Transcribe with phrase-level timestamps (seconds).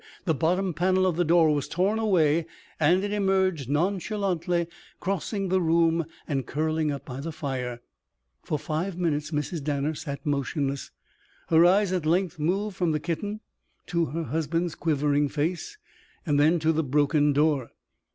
[0.25, 2.47] The bottom panel of the door was torn away
[2.79, 4.65] and it emerged nonchalantly,
[4.99, 7.81] crossing the room and curling up by the fire.
[8.41, 9.63] For five minutes Mrs.
[9.63, 10.89] Danner sat motionless.
[11.49, 13.41] Her eyes at length moved from the kitten
[13.85, 15.77] to her husband's quivering face
[16.25, 17.69] and then to the broken door.